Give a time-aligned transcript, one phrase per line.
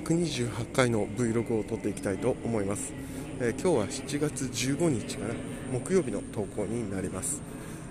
[0.00, 2.92] 128回の Vlog を撮っていきたいと思います、
[3.40, 5.34] えー、今日は7月15日かな。
[5.72, 7.40] 木曜日の投稿になります、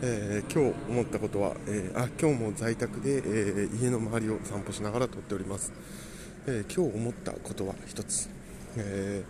[0.00, 5.72] えー、今日思ったことは、えあ今日も在宅で、え家の周りを散歩しながら撮っております、
[6.46, 8.28] え今日思ったことは一つ、
[8.76, 9.22] え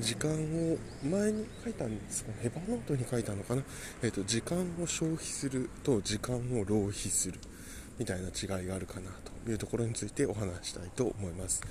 [0.00, 0.76] 時間を
[1.08, 3.62] 前に書いたんですかヘバノートに書いたのかな、
[4.02, 7.38] えーと時間を消費すると時間を浪費する。
[7.98, 9.10] みたいな違いがあるかな
[9.44, 11.62] というところについてお話したいと思います、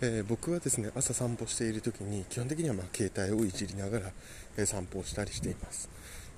[0.00, 4.12] えー、僕はですね朝散歩している時に基本的にはま携帯をいじりながら、
[4.56, 5.88] え散歩をしたりしています、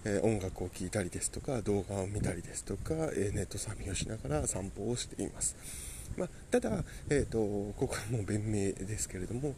[0.04, 5.91] えー、音楽を聴いたりですとか動画を見たりですとか、えネットサーフィンをしながら散歩をしています。
[6.16, 9.54] まあ、ただ、えーと、ここはもう弁明ですけれども、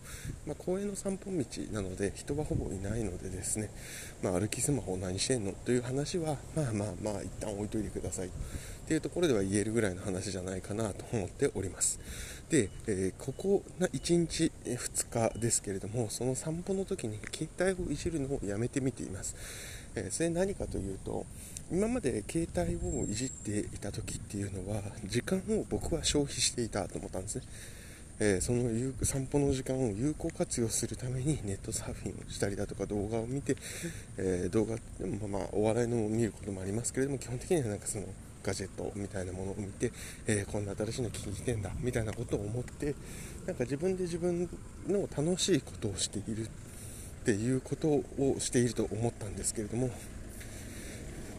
[0.47, 3.71] まあ、公園の散歩道なので人はほぼいないのでですね、
[4.23, 8.29] まあ、歩きスマホを何してんのという話はまあまあまあ一旦置いといてください。
[8.85, 11.99] っていうところでは言えるぐらいの話じゃないかなと思っております。
[12.51, 19.35] で、えー、ここ1日2日ですけれどもその散歩の時に携帯をいじるのをやめてみています、
[19.96, 21.24] えー、それ何かというと
[21.70, 27.42] 今まで携帯をいじっていた時っていうのは時間を僕は消費していたと思ったんですね、
[28.20, 28.68] えー、その
[29.04, 33.56] 散歩の時間を有効活用するためにネットサーフィンをしたりだとか動画を見て、
[34.18, 38.04] えー、動画でもまあお笑いのを見ることもありますけれども基本的にはなんかその
[38.45, 39.90] ガジェットみたいなものを見て、
[40.26, 42.95] えー、こんな新しいの聞いてんだみたいなことを思って
[43.46, 44.48] なんか自分で自分
[44.87, 46.48] の楽しいことをしている
[47.25, 48.05] っていうことを
[48.39, 49.89] していると思ったんですけれども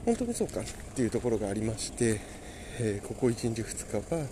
[0.03, 0.63] 本当にそうかっ
[0.95, 2.19] ていうところがありまして、
[2.79, 4.27] えー、ここ1日2日は、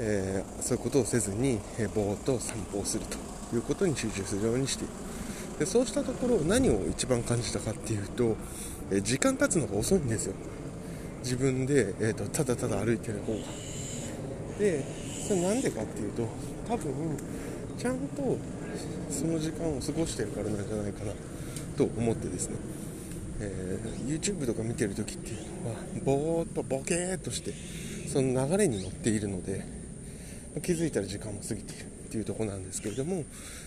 [0.00, 4.92] えー、そういうことをせずに、えー、ぼーっと散歩をするということに集中するようにしている。
[5.60, 8.36] でそうしたところ何を一番感じたかっていうと、
[8.90, 10.34] え時間経つのが遅いんですよ。
[11.20, 13.38] 自分で、えーと、ただただ歩いてる方が。
[14.58, 14.84] で
[15.26, 16.28] それなんでかっていうと
[16.68, 17.16] 多分
[17.78, 18.38] ちゃんと
[19.10, 21.12] その時間を過ごしてるからなんじゃないかな
[21.76, 22.56] と思ってですね。
[23.38, 27.52] えー、YouTube とか見てる時っていうのはぼーっとボケーっとして
[28.08, 29.62] その流れに乗っているので
[30.62, 33.22] 気づいたら時間も過ぎているっていうとこなんですけれども、え、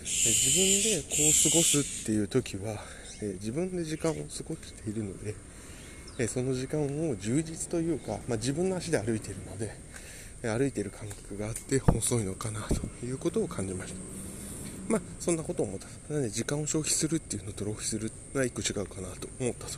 [0.05, 2.81] 自分でこう過ごすっていう時は、
[3.21, 5.35] え、自分で時間を過ごしているので、
[6.17, 9.73] えその時間を充実というか、まあ、自分の足で歩いているので
[10.47, 13.99] 歩いてる感覚があって遅いのかなということを感じました。
[14.89, 15.87] まあ、そんなことを思った。
[16.11, 19.77] なので、時間を消費するっていうのと浪費するが一個違うかなと思ったと。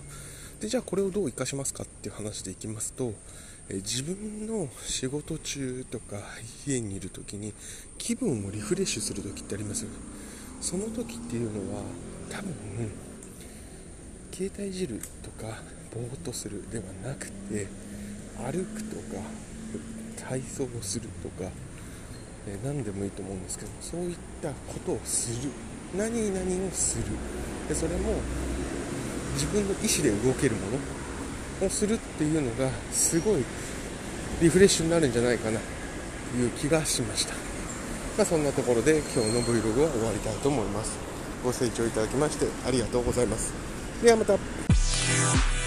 [0.61, 3.13] で、じゃあこれをどう活かしますかっていう話でいきますと、
[3.69, 6.17] え自分の仕事中とか
[6.67, 7.53] 家にいる時に
[7.97, 9.95] 気分をリフレッシュする時ってありますよね。
[10.61, 11.81] その時っていうのは
[12.29, 12.51] 多分、
[14.31, 15.61] 携帯いじるとか
[15.93, 17.67] ぼーっとするではなくて
[18.38, 19.22] 歩くとか
[20.28, 21.50] 体操をするとか
[22.48, 25.52] えー、何でもいいと思うんですけどそういったことをする。
[25.96, 27.06] 何々をする。
[27.68, 28.14] でそれも
[29.34, 30.78] 自分の意思で動けるもの。
[31.66, 33.44] をするっていうのがすごい
[34.42, 35.59] リフレッシュになるんじゃないかな。
[36.32, 37.34] という気がしました、
[38.18, 40.98] まあ、そんなところで今日の Vlog は終わりたいと思います。
[41.44, 43.53] ご清聴いただきましてありがとうございます。
[44.02, 45.60] ではまた。